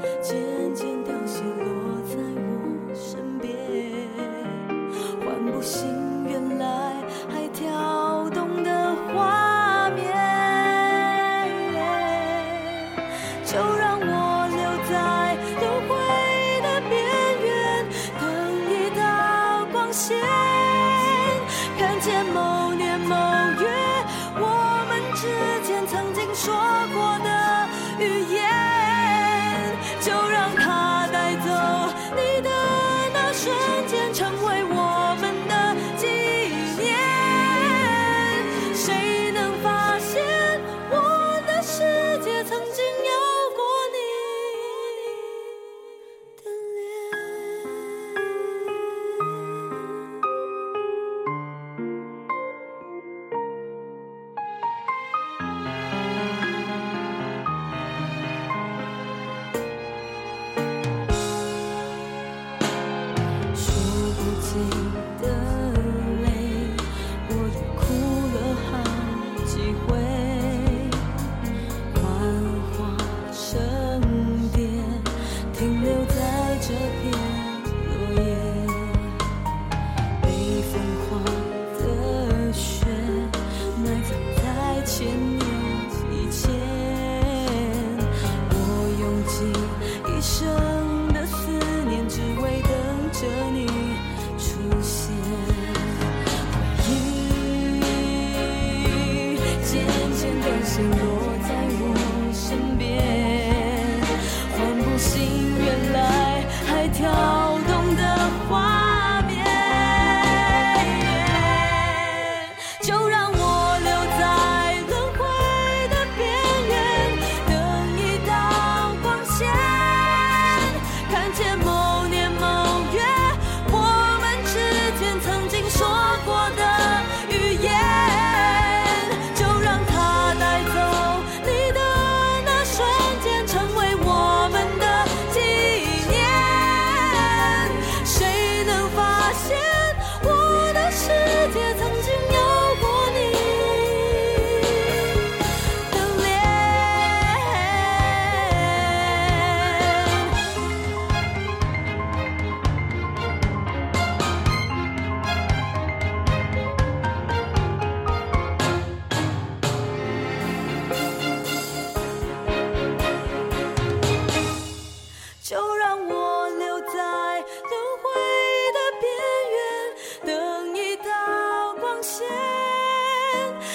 [0.00, 0.47] 今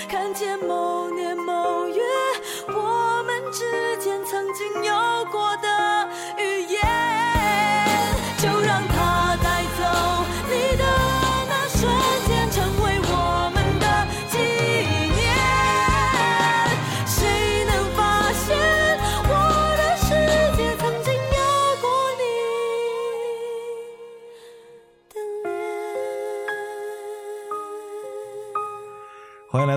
[0.09, 2.01] 看见某年某月
[2.67, 6.81] 我们之间曾经有过的预言
[8.37, 8.81] 就让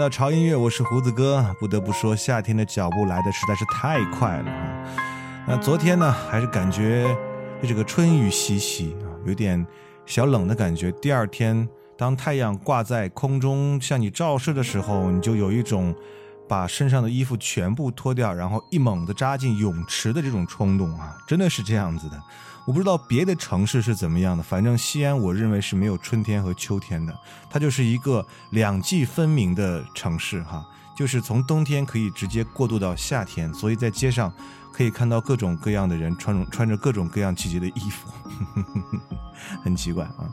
[0.08, 1.44] 潮音乐，我是胡子哥。
[1.58, 4.52] 不得不说，夏天的脚步来的实在是太快了
[5.46, 7.06] 那昨天呢，还是感觉
[7.62, 9.64] 这个春雨习习啊，有点
[10.04, 10.92] 小冷的感觉。
[10.92, 15.94] 第二天当太阳挂在空中向你照射的时候，你就有一种
[16.48, 21.16] 把身上的衣服全部脱掉，然后一猛地扎进泳池的这种冲动啊！
[21.26, 22.22] 真的是这样子的。
[22.66, 27.16] 我不知道别的城市是怎么样的，反正西安我认为是没有春天和秋天的，
[27.48, 30.66] 它就是一个两季分明的城市哈，
[30.96, 34.32] 就是从冬天可以直接过渡到夏天，所以在街上
[34.72, 38.08] 可以看到各种各样的人穿穿着各种各样季节的衣服，
[39.62, 40.26] 很奇怪啊。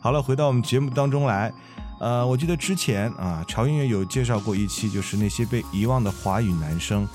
[0.00, 1.52] 好了，回到我们节目当中来，
[2.00, 7.06] 呃，我记得之前啊，潮音乐有介绍过一期，就是那些被遗忘的华语男生。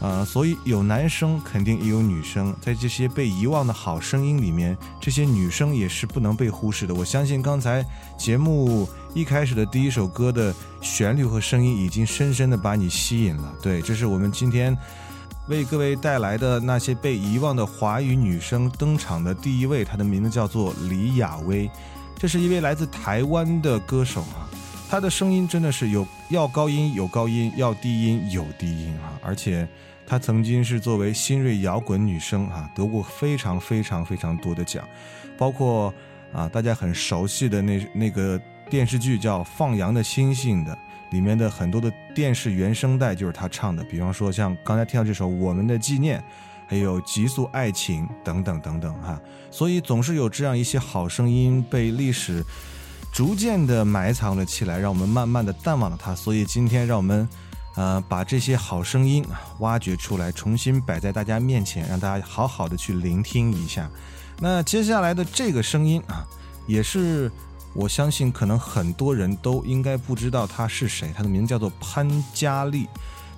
[0.00, 6.94] 呃，所以有男生肯定也有女生，在这些被遗忘的好声音里面，这些女生也是不能被忽视的。
[6.94, 7.84] 我相信刚才
[8.18, 13.54] 节目一开始的第一首歌的旋律和声音已经深深的把你吸引了。
[13.62, 14.76] 对，这是我们今天
[15.46, 21.70] 为各位带来的那些被遗忘的华语女生登场的第一位，她的名字叫做李雅薇，
[22.22, 24.46] 这是一位来自台湾的歌手啊，
[24.88, 29.66] 他的声音真的是有要高音有高音，要低音有低音啊，而且。
[30.06, 34.86] 他曾经是作为新锐摇滚女生啊，得过非常非常非常多的奖，
[35.38, 35.94] 包括
[36.32, 38.38] 啊大家很熟悉的那那个
[38.68, 40.76] 电视剧叫《放羊的星星》的
[41.12, 46.20] 里面的很多的电视原声带就是他唱的，比方说像刚才听到这首《我们的纪念》，
[46.72, 49.20] 还有《极速爱情》等等等等哈，
[49.50, 52.42] 所以总是有这样一些好声音被历史
[53.12, 56.14] 逐渐的埋藏了起来，让我们慢慢的淡忘了它。
[56.14, 57.28] 所以今天让我们。
[57.74, 59.24] 呃，把这些好声音
[59.60, 63.90] 挖掘出来，重新摆在大家面前，让大家好好的去聆听一下。
[64.40, 66.22] 那接下来的这个声音啊，
[66.66, 67.32] 也是
[67.72, 71.10] 我相信可能很多人都应该不知道他是谁。
[71.16, 72.86] 他的名字叫做潘嘉丽，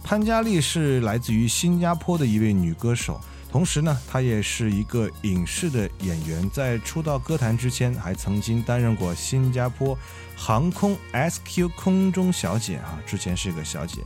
[0.05, 3.19] 潘嘉丽是来自于新加坡的一位女歌手。
[3.51, 9.97] 同时呢，她也是一个影视的演员，在出道歌坛之前，还曾经担任过新加坡
[10.37, 14.03] 航空 SQ 空中小姐啊，之前是一个小姐。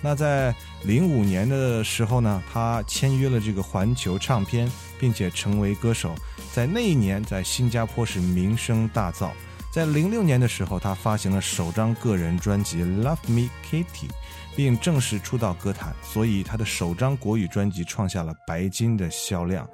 [0.00, 0.54] 那在
[0.84, 6.14] 零五年的时候呢，她签约了这个环球唱片，并且成为歌手，
[6.52, 9.30] 在那一年在新加坡是名声大噪。
[9.72, 14.08] 在零六年的时候，他发行了首张个人专辑《Love Me Kitty》。
[14.54, 19.66] 并正式出道歌坛，所以他的首张国语专辑创下了白金的销量。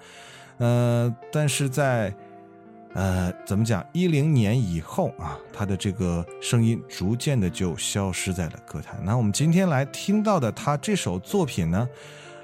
[0.58, 2.14] 呃，但是在
[2.94, 9.00] 呃怎么讲，一零年以后啊，他的这个声音逐渐的就消失在了歌坛。
[9.04, 11.88] 那我们今天来听到的他这首作品呢，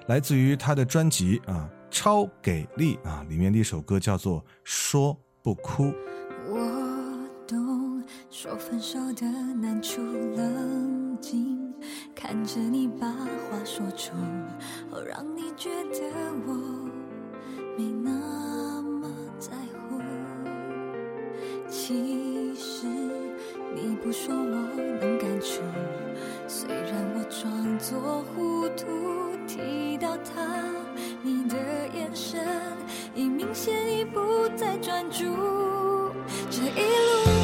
[0.08, 5.84] 来自于他的专辑啊《超给力》啊里面的一首歌叫做《说不哭》。
[6.48, 6.58] 我，
[8.36, 9.24] 说分手的
[9.62, 11.72] 难处冷静。
[12.16, 14.10] 看着你把话说出，
[14.90, 16.00] 哦，让你觉得
[16.44, 16.52] 我
[17.78, 19.08] 没那么
[19.38, 19.52] 在
[19.88, 20.00] 乎。
[21.68, 22.88] 其实
[23.72, 25.62] 你不说我能感触，
[26.48, 28.84] 虽然我装作糊涂。
[29.46, 30.42] 提到他，
[31.22, 31.56] 你的
[31.94, 32.44] 眼神
[33.14, 35.22] 已明显已不再专注。
[36.50, 37.43] 这一路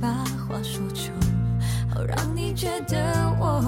[0.00, 0.08] 把
[0.46, 1.10] 话说出
[1.88, 3.62] 好让你觉得我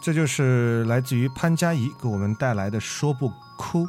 [0.00, 3.84] 这就是来自于潘佳怡给我们带来的《说不哭》，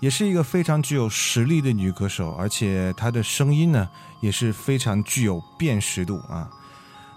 [0.00, 3.88] 也是一个非常具有实力的女歌手，而且她的声音呢
[4.20, 6.48] 也是非常具有辨识度啊。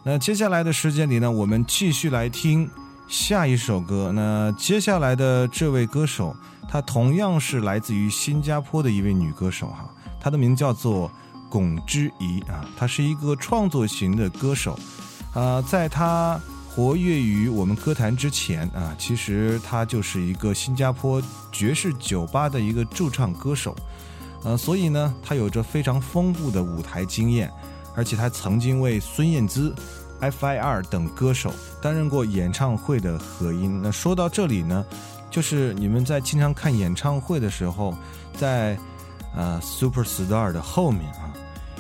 [0.04, 2.70] 那接下来的时间里呢，我们继续来听
[3.08, 4.12] 下一首歌。
[4.14, 6.36] 那接下来的这位歌手，
[6.70, 11.12] 她同样是来自于新加坡的一位女歌手哈，她的名叫做
[11.50, 14.78] 龚之怡啊，她是一个创作型的歌手，
[15.34, 16.40] 啊，在她。
[16.80, 21.22] 活跃于我们歌坛之前啊，其实他就是一个新加坡
[21.52, 23.76] 爵士酒吧的一个驻唱歌手，
[24.46, 27.52] 呃，所以呢，他有着非常丰富的舞台经验，
[27.98, 29.76] 而且他曾经为孙燕姿、
[30.22, 33.82] F.I.R 等歌手担任过演唱会的和音。
[33.84, 34.86] 那说到这里呢，
[35.30, 37.94] 就是你们在经常看演唱会的时候，
[38.38, 38.80] 在
[39.36, 41.28] 呃 Super Star 的后面啊，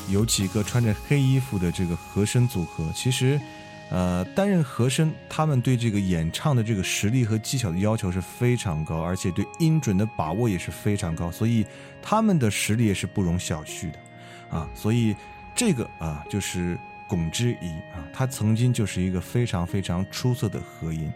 [0.09, 3.39] 有几个穿着黑衣服的这个和声组合，其实。
[3.91, 11.65] 呃，担任和声，他们对这个演唱的这个实力和技巧的要求是非常高，而且对音准的把握也是非常高，所以
[11.99, 13.97] 他们的实力也是不容小觑的，
[14.55, 15.15] 啊，所以
[15.55, 16.77] 这个啊就是
[17.07, 21.11] 龚之仪啊，他曾经就是一个非常非常出色的和音，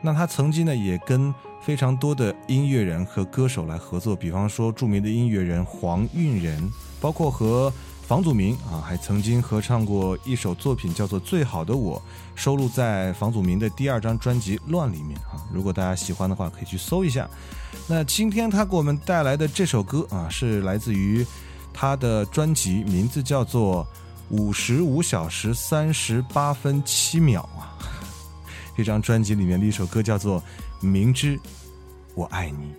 [0.00, 7.72] 那他曾经呢也跟非常多的音乐人和歌手来合作，比方说著名的音乐人黄韵仁，包括和。
[8.06, 11.98] 房祖名啊，还曾经合唱过一首作品，叫做《最好的我》，
[12.34, 15.40] 收录在房祖名的第二张专辑《乱》里面啊。
[15.50, 17.28] 如果大家喜欢的话，可以去搜一下。
[17.88, 21.24] 那今天他给我们带来的这首歌啊，是来自于
[21.72, 23.86] 他的专辑，名字叫做
[24.36, 27.72] 《五十五小时三十八分七秒》啊。
[28.76, 30.40] 这张专辑里面的一首歌叫做
[30.86, 31.40] 《明知
[32.14, 32.74] 我爱你》。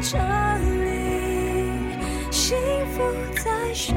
[0.00, 0.16] 这
[0.84, 1.98] 里？
[2.30, 2.56] 幸
[2.94, 3.02] 福
[3.44, 3.94] 在手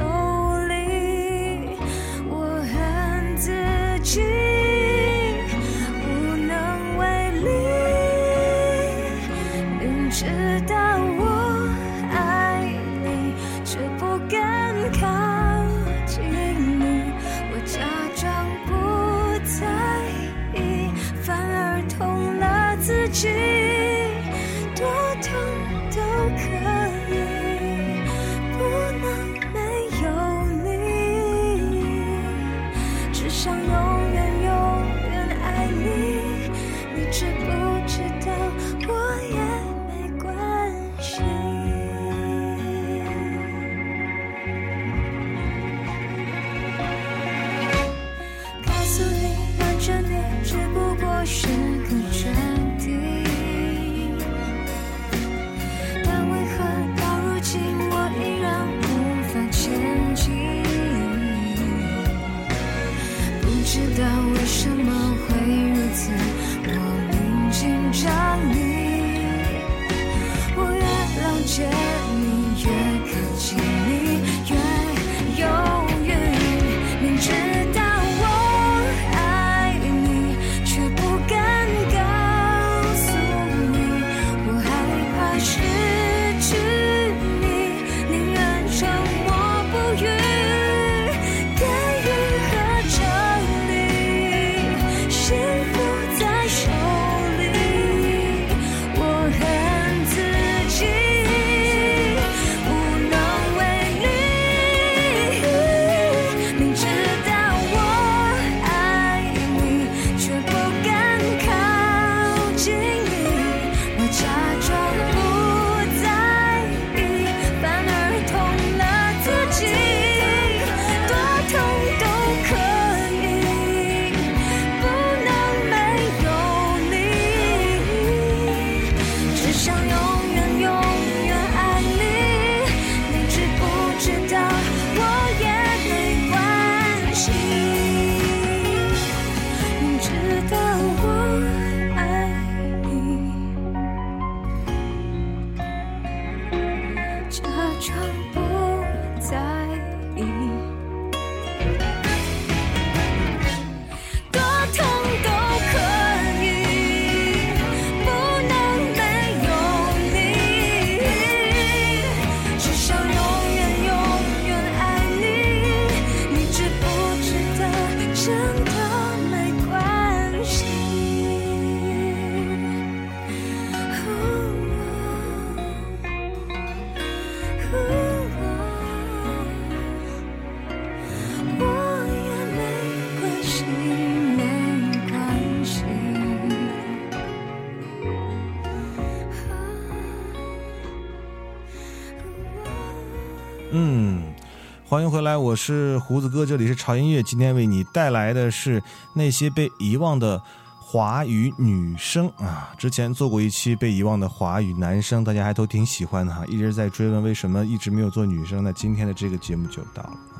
[195.02, 197.20] 欢迎回来，我是胡子哥，这里是潮音乐。
[197.24, 198.80] 今天为你带来的是
[199.12, 200.40] 那些被遗忘的
[200.78, 202.72] 华语女生啊。
[202.78, 208.62] 之前做过一期被遗忘的华语男生，大家还都挺喜欢的哈，一直在追问为什么一直没有做女生。
[208.62, 210.38] 那今天的这个节目就到了啊。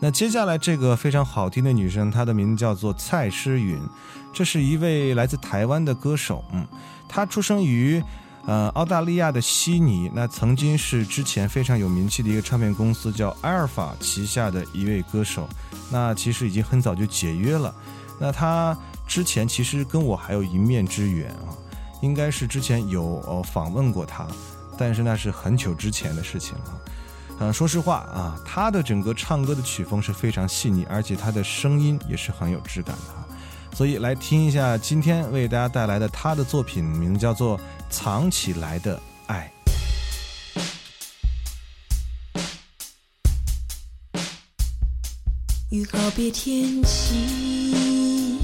[0.00, 3.80] 那接下来这个非常好听的女生，她的名字叫做蔡诗芸，
[4.32, 6.44] 这是一位来自台湾的歌手。
[6.52, 6.66] 嗯，
[7.08, 8.02] 她出生于。
[8.46, 15.48] 呃，澳大利亚的悉尼，那曾经是之前非常有名气的一个唱片公司叫阿尔法旗下的一位歌手，
[15.90, 17.74] 那其实已经很早就解约了。
[18.20, 18.76] 那他
[19.06, 21.56] 之前其实跟我还有一面之缘啊，
[22.02, 24.26] 应该是之前有呃访问过他，
[24.76, 26.80] 但是那是很久之前的事情了。
[27.40, 37.58] 嗯，说实话啊，他的整个唱歌的曲风是非常细腻，而且他的声音也是很有质感的，所以来听一下今天为大家带来的他的作品，名字叫做。
[37.94, 39.48] 藏起来的爱。
[45.70, 48.36] 预告别天气，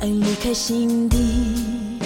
[0.00, 1.98] 爱离开心底，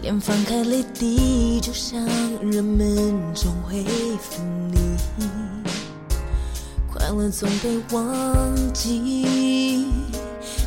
[0.00, 2.02] 连放开泪滴，就像
[2.40, 3.84] 人们总会
[4.18, 4.78] 分离，
[6.90, 9.86] 快乐总被忘记，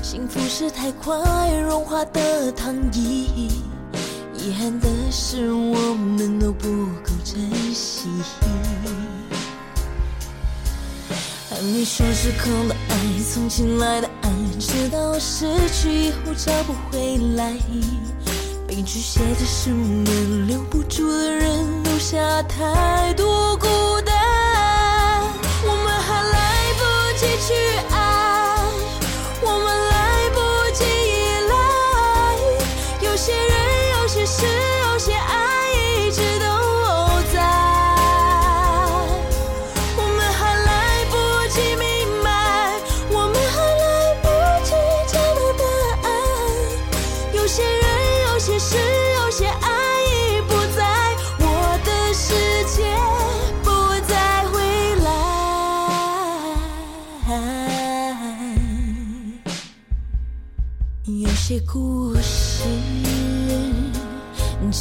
[0.03, 1.15] 幸福是太快
[1.61, 3.64] 融化的糖衣。
[4.45, 6.67] 遗憾的是，我们都不
[7.03, 8.07] 够珍惜。
[11.49, 12.95] 还没说出口的爱，
[13.33, 14.29] 从前来的爱，
[14.59, 17.53] 直到失去以后找不回来。
[18.67, 23.67] 悲剧写的是我们留不住的人，留下太多孤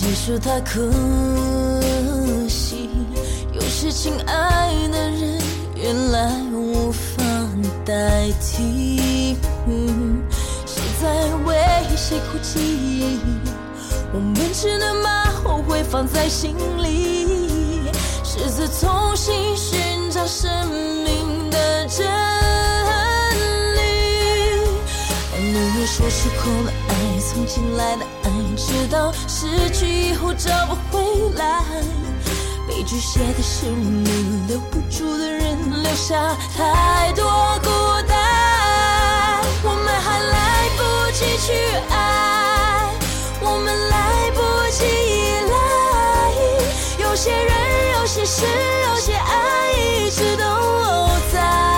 [0.07, 0.91] 你说太可
[2.47, 2.91] 惜，
[3.55, 5.41] 有些亲爱的人
[5.75, 7.25] 原来无法
[7.87, 9.35] 代替。
[10.67, 11.57] 谁在为
[11.97, 13.19] 谁哭泣？
[14.13, 17.91] 我们只能把后悔放在心里，
[18.23, 22.07] 试着重新寻找生命的真
[23.75, 23.81] 理。
[25.33, 25.87] 哦，你。
[25.87, 26.84] 说出口的爱，
[27.27, 31.03] 从前来的爱，直到失去以后找不回
[31.37, 31.63] 来。
[32.69, 37.25] 悲剧写的是我们留不住的人，留下太多
[37.63, 37.71] 孤
[38.07, 39.43] 单。
[39.63, 40.83] 我们还来不
[41.13, 41.53] 及去
[41.91, 42.93] 爱，
[43.41, 47.05] 我们来不及依赖。
[47.09, 47.53] 有些人，
[47.99, 48.45] 有些事，
[48.91, 50.45] 有些爱，一直都
[51.33, 51.74] 在。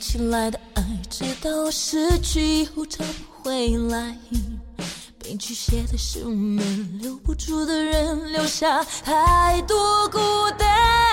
[0.00, 4.16] 亲来的爱，直到失去以后找不回来。
[5.18, 10.18] 悲剧写的是我们留不住的人，留下太多孤
[10.58, 11.05] 单。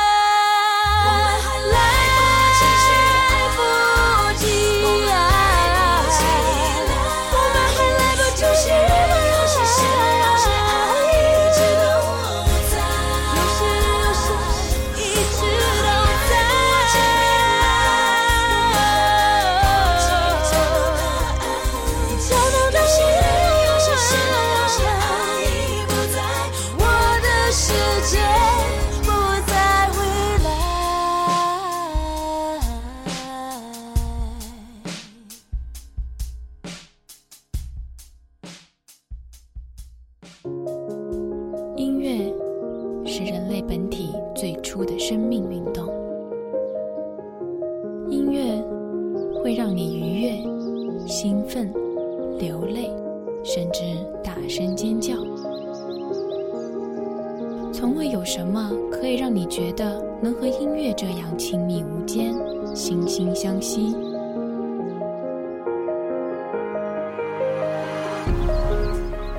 [57.83, 62.33] 从未有什么可以让你觉得能和音乐这样亲密无间、
[62.73, 63.93] 惺惺相惜。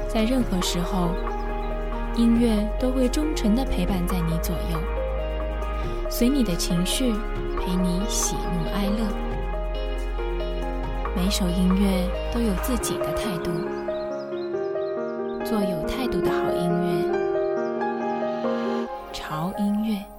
[0.06, 1.08] 在任何时候，
[2.18, 4.78] 音乐都会忠诚地陪伴在你左右，
[6.10, 7.14] 随你的情绪，
[7.58, 9.06] 陪你喜怒哀乐。
[11.16, 13.50] 每首音乐都有自己的态度，
[15.46, 16.53] 做有态度的好
[19.58, 20.13] 音乐。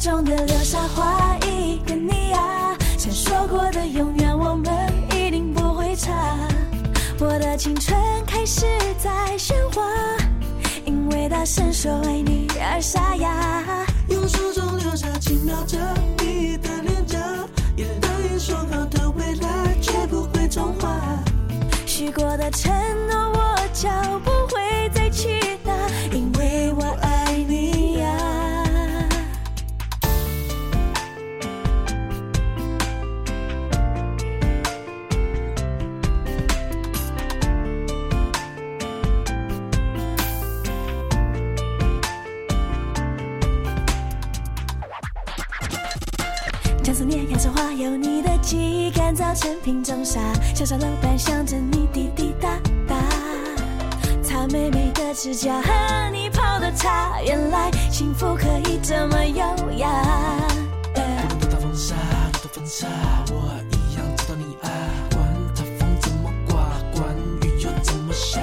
[0.00, 4.72] 中的流沙画一个你啊，曾说过的永远，我们
[5.14, 6.10] 一定不会差。
[7.18, 7.94] 我的青春
[8.26, 8.64] 开始
[8.98, 9.82] 在喧哗，
[10.86, 13.86] 因为大声说爱你而沙哑。
[14.08, 15.76] 用手中流沙轻描着
[16.18, 17.18] 你的脸颊，
[17.76, 20.88] 也答应说好的未来绝不会重画。
[21.84, 22.72] 许过的承
[23.06, 23.86] 诺，我就
[24.20, 24.30] 不
[49.34, 50.20] 成瓶中沙，
[50.54, 52.48] 小小老板想着你滴滴答
[52.86, 52.96] 答。
[54.22, 59.88] 擦美美的指甲，和你泡的茶，原来幸福可以这么优雅。
[60.94, 61.94] 不能躲到风沙，
[62.32, 62.86] 躲到风沙，
[63.30, 64.70] 我一样知道你爱。
[65.14, 68.40] 管他风怎么刮，管雨又怎么下，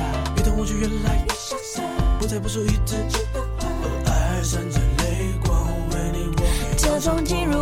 [0.58, 1.82] 我就越来越傻傻，
[2.20, 2.96] 不再不说一句
[3.34, 3.68] 的话。
[4.06, 7.62] 爱闪着泪光，为你我可这风景如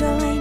[0.00, 0.39] 大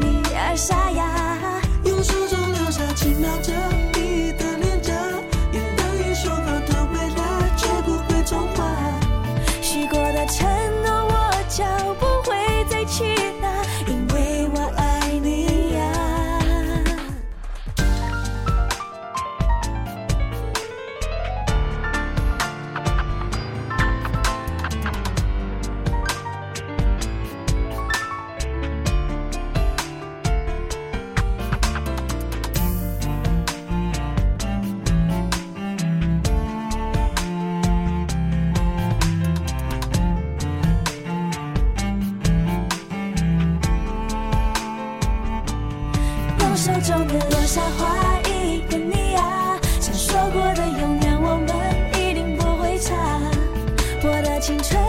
[54.50, 54.89] 青春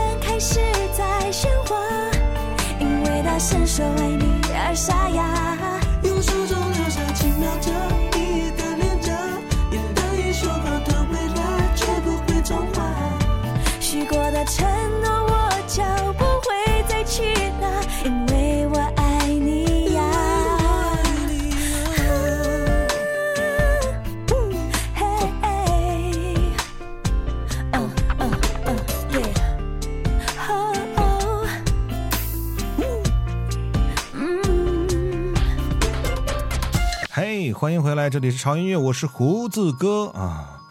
[37.60, 40.62] 欢迎回来，这里是潮音乐，我是胡子哥啊。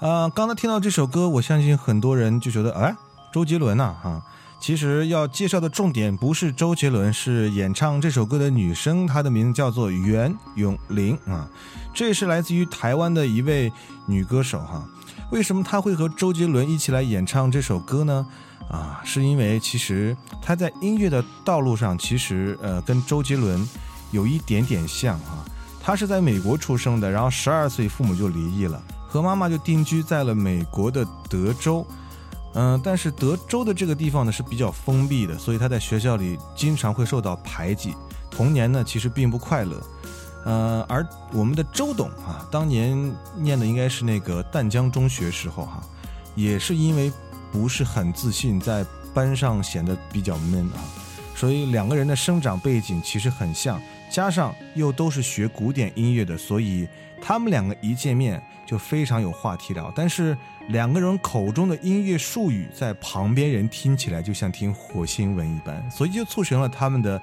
[0.00, 2.96] 啊，刚才听到这首歌，我相信很多人就觉得，哎，
[3.32, 4.20] 周杰伦呐，哈。
[4.58, 11.48] 其实要介绍的重点不是周杰伦，是演唱这首歌的女生，她的名字叫做袁咏琳啊。
[11.94, 13.72] 这是来自于台湾的一位
[14.04, 14.84] 女歌手哈。
[15.30, 18.26] 为什么她会和周杰伦一起来演唱这首歌呢？
[18.68, 23.64] 啊，是因为其实她在音乐的道路上，其实呃跟周杰伦
[24.10, 25.46] 有一点点像啊。
[25.86, 31.86] 他是在美国出生的，然后十二岁父母就离异了，和妈妈就定居在了美国的德州。
[32.54, 37.94] 嗯，但是德州的这个地方呢是比较封闭的，所以他在学校里经常会受到排挤，
[38.30, 39.78] 童年呢其实并不快乐。
[40.46, 45.82] 呃，而我们的周董啊，当年念的应该是那个淡江中学时候哈，
[46.34, 47.12] 也是因为
[47.52, 50.80] 不是很自信，在班上显得比较闷啊，
[51.34, 53.78] 所以两个人的生长背景其实很像，
[54.14, 56.86] 加上又都是学古典音乐的，所以
[57.20, 60.36] 他们两个一见面就非常有话题聊，但是。
[60.68, 67.20] 两个人口中的音乐术语，在旁边人听起来就像听火星文一般，所以就促成了他们的，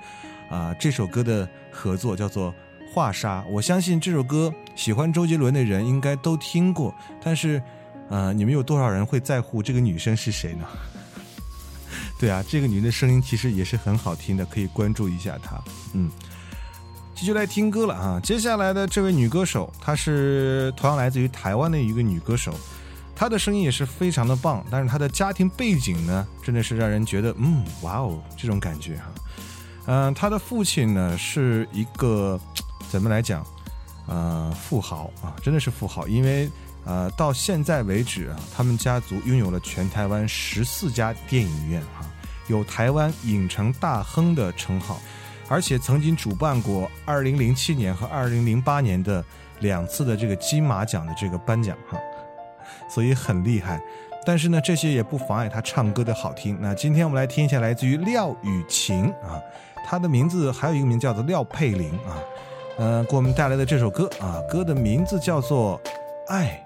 [0.48, 2.52] 啊这首歌的合作，叫做
[2.94, 3.42] 《画沙》。
[3.48, 7.60] 我相信这首歌喜欢周杰伦的人应该都听过，但是，
[8.10, 10.68] 呃，你们有多少人会在乎这个女生是谁呢？
[12.20, 15.60] 对啊，这个女的声音其实也是很好听的，可以关注一下她。
[15.94, 16.12] 嗯，
[17.22, 18.20] 继续来听歌了啊！
[18.24, 22.52] 接下来的这位女歌手，她是同样来自于台湾的一个女歌手。
[23.16, 29.04] 她的声音也是非常的棒，但是她的家庭背景呢，真的是让人觉得，嗯，哇哦，这种感觉哈。
[29.86, 32.42] 嗯，她的父亲呢是一个
[32.90, 33.46] 怎么来讲，
[34.08, 36.50] 呃，富豪啊，真的是富豪，因为
[36.86, 42.04] 呃，到现在为止啊，他们家族拥有了全台湾十四家电影院哈，
[42.48, 45.00] 有台湾影城大亨的称号，
[45.52, 49.22] 而且曾经主办过二零零七年和二零零八年的
[49.60, 52.00] 两次的这个金马奖的这个颁奖哈。
[52.90, 53.82] 所以很厉害，
[54.26, 56.58] 但是呢，这些也不妨碍他唱歌的好听。
[56.62, 59.44] 那今天我们来听一下来自于廖雨晴啊，
[59.86, 62.16] 她的名字还有一个名叫做廖佩玲啊，
[62.78, 65.78] 呃，给我们带来的这首歌啊，歌的名字叫做
[66.28, 66.66] 《爱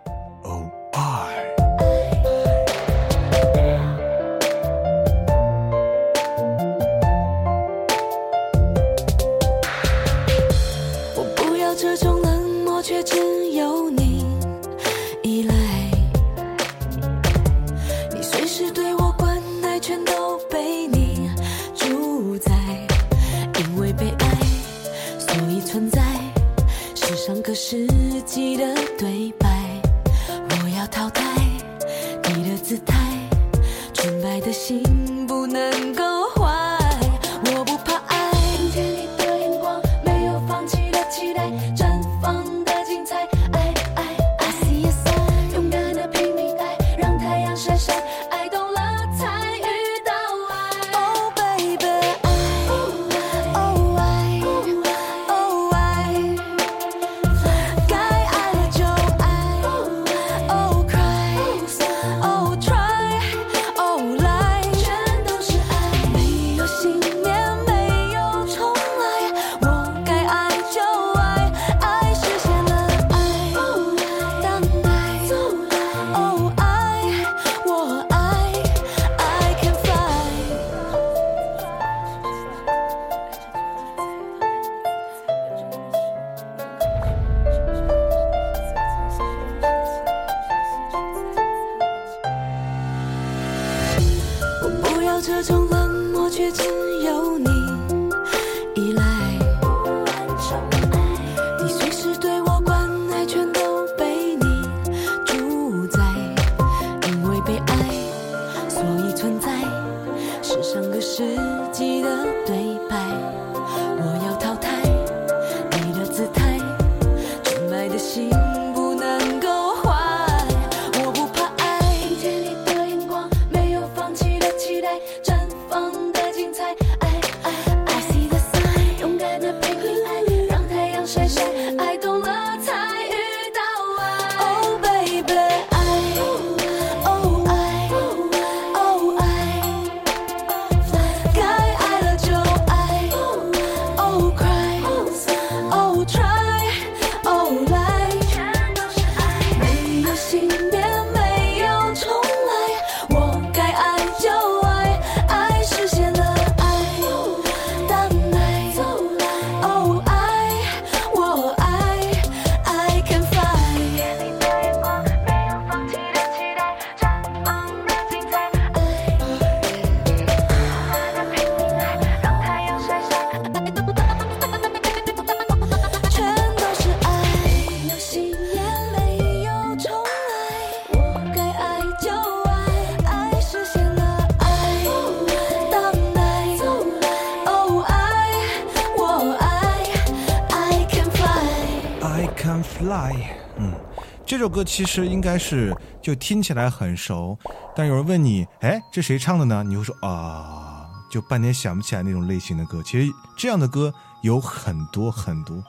[194.45, 197.35] 这首歌其实应该是就听起来很熟，
[197.75, 199.63] 但有人问你，哎，这谁唱的呢？
[199.63, 202.79] 你会说啊，就半天想不起来那种类型的歌。
[202.83, 205.63] 其实这样的歌有很多很多，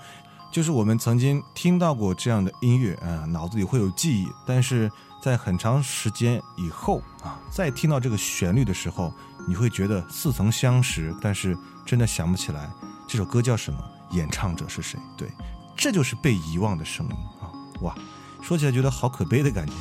[0.53, 9.11] 就是我们曾经听到过这样的音乐啊，脑子里会有记忆，但是在很长时间以后啊，再听到这个旋律的时候，
[9.49, 12.69] 你会觉得似曾相识，但是真的想不起来
[13.09, 15.01] 这首歌叫什么，演唱者是谁。
[15.17, 15.31] 对，
[15.75, 17.49] 这就是被遗忘的声音啊！
[17.81, 17.95] 哇，
[18.47, 19.73] 说起来觉得好可悲的感觉，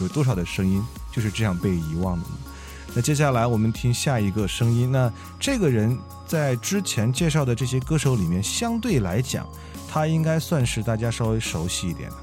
[0.00, 0.82] 有多少的声音
[1.12, 2.34] 就是这样被遗忘的呢？
[2.94, 9.46] 那接下来我们听下一个声音，那这个人在之前介绍的这些歌手里面，相对来讲，
[9.86, 12.16] 他应该算是大家稍微熟悉一点的。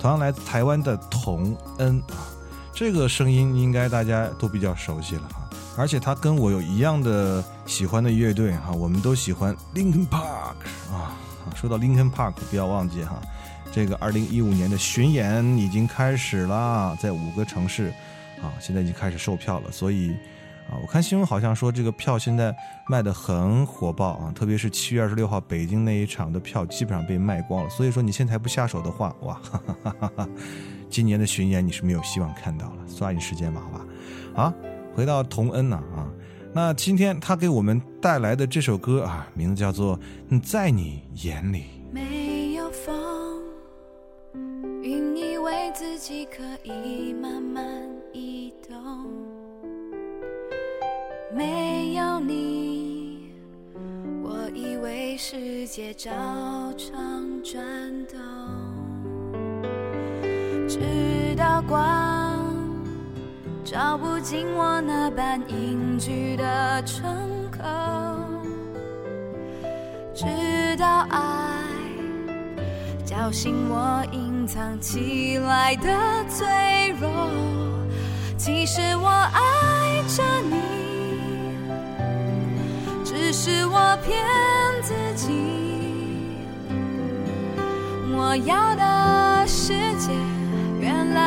[0.00, 2.24] 同样来自台湾的童恩啊，
[2.72, 5.46] 这个声音应该大家都比较熟悉了哈。
[5.76, 10.54] 而且他跟我有一样的喜欢的乐队哈，我们都喜欢 Linkin Park
[10.90, 11.12] 啊。
[11.54, 13.20] 说到 Linkin Park，不要忘记哈，
[13.74, 17.92] 这个二零一五年的巡演已经开始了，在五个城市
[18.40, 19.72] 啊，现在已经开始售票了。
[19.72, 20.10] 所以
[20.70, 22.54] 啊，我看新闻好像说这个票现在
[22.86, 27.68] 卖的很火爆啊，特别是七月二十六号北京那一场的票基本上被卖光了。
[27.68, 30.28] 所以说你现在不下手的话，哇，哈哈哈哈
[30.88, 33.86] 今年的巡演你是没有希望看到了，抓紧时间吧，好吧。
[34.36, 34.54] 好，
[34.94, 36.06] 回到童恩呐啊，
[36.52, 39.98] 那今天他给我们带来的这首歌啊，名字叫做
[40.40, 41.64] 《在你眼里》。
[46.06, 47.64] 己可以慢慢
[48.12, 48.76] 移动。
[51.32, 53.32] 没有你，
[54.22, 56.10] 我以为世界照
[56.76, 57.56] 常转
[58.06, 58.20] 动。
[60.68, 60.78] 直
[61.38, 62.38] 到光
[63.64, 67.16] 照不进我那般隐居的窗
[67.50, 67.62] 口。
[70.12, 70.26] 直
[70.76, 71.63] 到爱
[73.16, 75.88] 小心我隐藏起来的
[76.28, 77.08] 脆弱。
[78.36, 80.56] 其实我爱着你，
[83.04, 84.20] 只是我骗
[84.82, 85.30] 自己。
[88.12, 90.10] 我要的世界，
[90.80, 91.22] 原来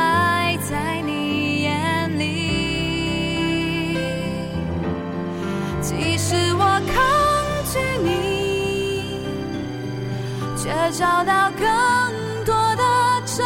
[10.57, 12.83] 却找到更多的
[13.25, 13.45] 证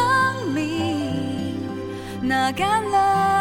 [0.54, 1.68] 明，
[2.22, 3.31] 那干了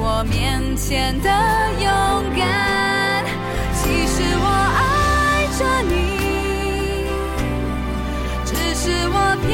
[0.00, 1.28] 我面前的
[1.80, 1.88] 勇
[2.36, 3.24] 敢。
[3.74, 4.46] 其实我
[4.78, 5.92] 爱着你，
[8.44, 9.48] 只是我偏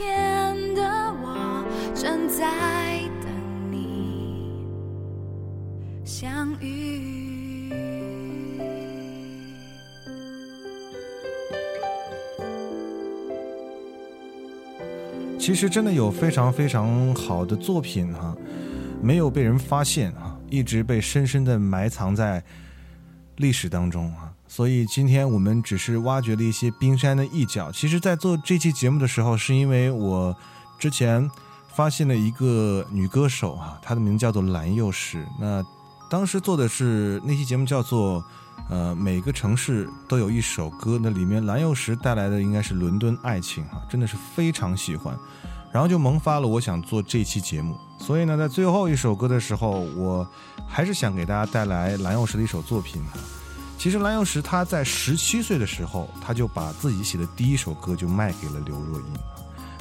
[0.00, 0.82] 天的
[1.22, 1.62] 我
[1.94, 4.64] 正在等你
[6.06, 7.68] 相遇。
[15.38, 18.34] 其实真的有非常非常好的作品哈
[19.02, 22.42] 没有被人发现啊一直被深深的埋藏在
[23.36, 27.70] 历史当中啊所以今天我们只是挖掘了一些冰山的一角。
[27.70, 30.36] 其实，在做这期节目的时候，是因为我
[30.76, 31.30] 之前
[31.68, 35.24] 发现了一个女歌手啊，她的名字叫做蓝又时。
[35.38, 35.64] 那
[36.10, 38.24] 当时做的是那期节目叫做
[38.68, 45.16] 呃每个城市都有一首歌，那里面蓝又时带来的应该是《伦敦爱情》哈，真的是非常喜欢。
[45.72, 50.28] 然后就萌发了我想做这期节目，所以呢，在最后一首歌的时候，我
[50.66, 53.00] 还是想给大家带来蓝又时的一首作品。
[53.80, 59.06] 其实蓝又时他在十七岁的时候，他就把自己写的第一首歌就卖给了刘若英。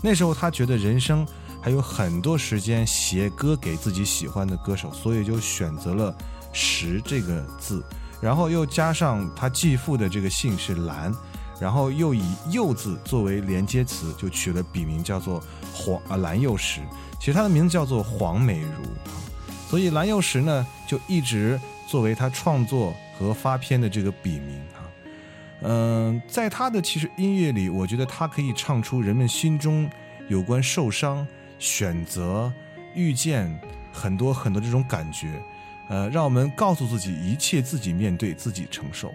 [0.02, 1.28] 那时候他觉得人生
[1.62, 6.16] 还有很多时间写歌给自己喜欢的歌手，所以就选择了
[6.54, 7.84] “石”这个字，
[8.22, 11.14] 然后又加上他继父的这个姓是蓝。
[11.60, 15.44] 然后又以“又”字作为连接词，就取了笔名叫做
[15.74, 16.80] 黄啊蓝又时。
[17.20, 18.82] 其实他的名字叫做黄美如
[19.12, 19.12] 啊，
[19.70, 24.80] 所以蓝又时呢就一直作为他创作和发片的这个笔名啊。
[25.64, 29.90] 嗯，在他的其实音乐里，我觉得他可以唱出人们心中
[30.30, 31.28] 有关受伤、
[31.60, 32.50] 选择、
[32.96, 33.54] 遇见
[33.92, 35.28] 很多很多这种感觉，
[35.90, 39.14] 呃，让我们告诉自己一切自己面对、自己承受。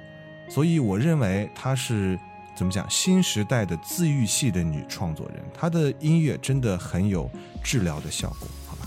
[0.50, 2.18] 所以我认为他是。
[2.56, 2.88] 怎么讲？
[2.88, 7.28] 新时代的自愈系的女创作人，她的音乐真的很有
[7.64, 8.86] 治疗的效果，好吧？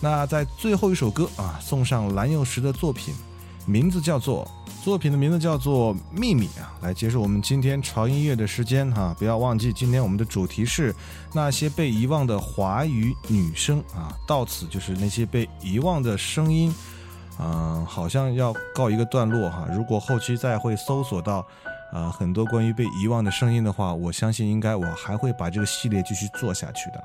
[0.00, 3.12] 那在最后一首歌啊，送上蓝又时的作品，
[3.66, 4.46] 名字叫做
[4.82, 9.14] 作品的名字叫做《秘密》啊，来结束我们今天潮音乐的时间哈。
[9.18, 10.94] 不要忘记，今天我们的主题是
[11.32, 16.74] 那些被遗忘的华语女声啊，到此就是那些被遗忘的声音，
[17.38, 19.66] 嗯，好像要告一个段落哈。
[19.72, 21.46] 如果后期再会搜索到。
[21.92, 27.04] 啊，很多关于被遗忘的声音的话，我相信应该我还会把这个系列继续做下去的。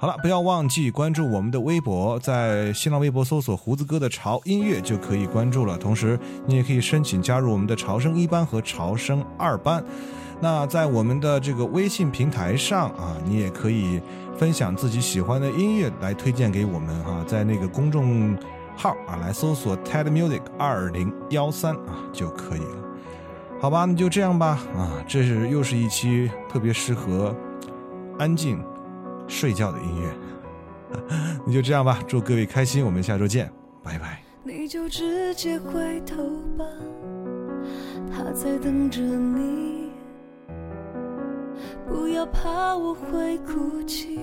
[0.00, 5.76] 好了，不要忘记关注我们的微博，在新浪微博搜索“胡子哥的潮音乐”就可以关注了。
[5.76, 9.84] 同时，你也可以申请加入我们的潮声一班和潮声二班。
[10.40, 14.00] 那在我们的这个微信平台上啊，你也可以
[14.36, 18.38] 分享自己喜欢的音乐来推荐给我们哈，在那个公众
[18.76, 22.76] 号啊来搜索 TED Music 二零幺三啊就可以了。
[23.60, 24.60] 好吧，那就这样吧。
[24.76, 27.34] 啊，这是又是一期特别适合
[28.16, 28.62] 安静
[29.28, 30.08] 睡觉的音乐。
[31.46, 33.48] 那就这样吧，祝各位开心，我们下周见，
[33.82, 34.22] 拜拜。
[34.42, 36.16] 你就直接回头
[36.56, 36.64] 吧，
[38.10, 39.90] 他在等着你。
[41.86, 44.18] 不要怕我会哭泣，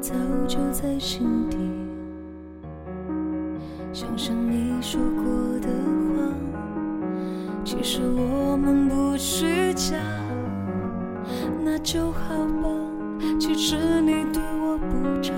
[0.00, 0.14] 早
[0.46, 1.56] 就在心底。
[3.92, 6.34] 想想你说过的话。
[7.64, 9.96] 其实我们不虚假，
[11.64, 12.68] 那就好吧。
[13.38, 15.32] 其实你对我不差，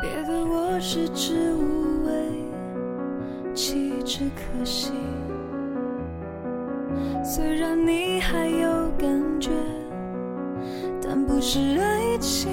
[0.00, 2.12] 别对我食之无味，
[3.54, 4.92] 弃之可惜。
[7.24, 9.08] 虽然你还有感
[9.40, 9.50] 觉，
[11.02, 12.50] 但不是爱情。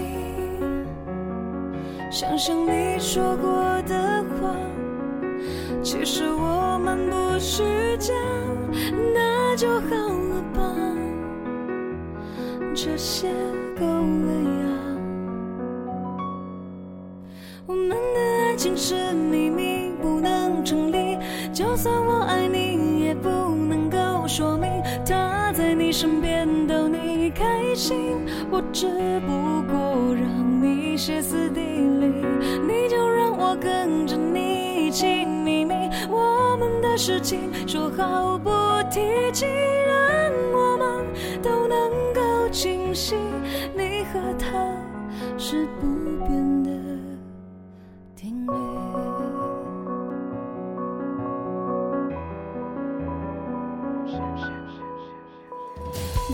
[2.10, 3.52] 想想你说过
[3.88, 4.56] 的话。
[5.82, 7.64] 其实我们不虚
[7.98, 8.14] 假，
[9.14, 10.03] 那就好，
[12.86, 13.30] 这些
[13.80, 14.68] 够了呀。
[17.66, 21.18] 我们的爱情是秘密，不能成立。
[21.54, 24.70] 就算我爱你，也不能够说明
[25.06, 28.18] 他在你身边逗你开心。
[28.52, 28.86] 我只
[29.22, 29.32] 不
[29.72, 32.08] 过让你歇斯底里，
[32.68, 35.74] 你就让我跟着你一起秘密。
[36.10, 36.98] 我们的。
[36.98, 38.52] 事情说好不
[38.92, 39.00] 提
[39.34, 39.46] 起，
[43.12, 44.48] 你和他
[45.38, 45.86] 是不
[46.26, 46.70] 变的
[48.16, 48.52] 定律。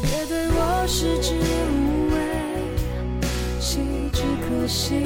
[0.01, 2.15] 别对我食之无味，
[3.59, 3.79] 弃
[4.13, 5.03] 之可惜。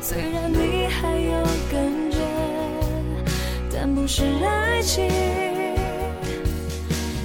[0.00, 1.30] 虽然你还有
[1.70, 2.18] 感觉，
[3.72, 3.86] 但。
[3.94, 5.10] 不是爱情，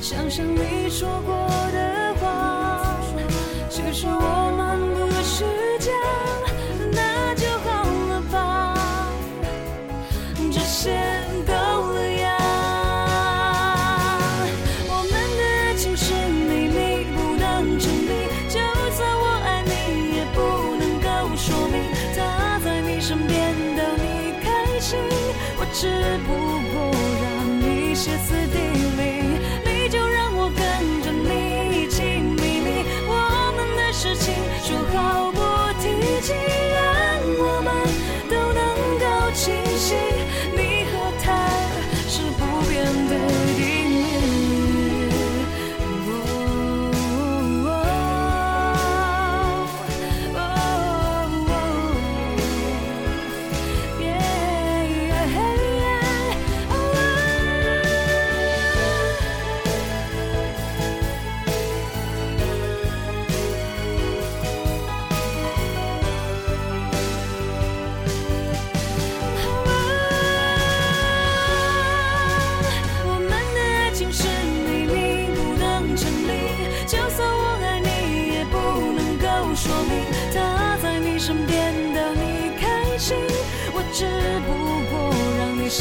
[0.01, 1.40] 想想你说过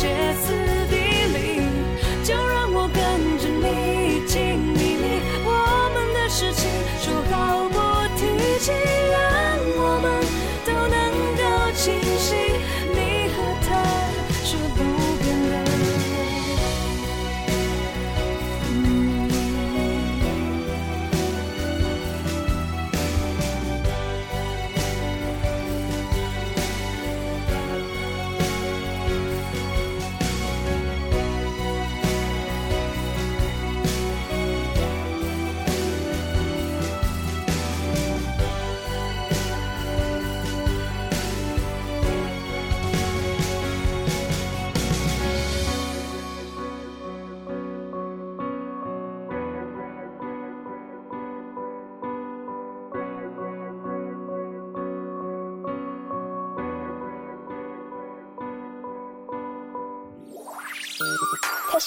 [0.01, 0.60] 歇斯